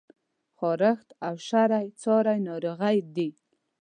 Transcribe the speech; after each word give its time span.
خارښت 0.57 1.09
او 1.27 1.35
شری 1.47 1.87
څاری 2.01 2.39
ناروغی 2.47 2.97
دي؟ 3.15 3.29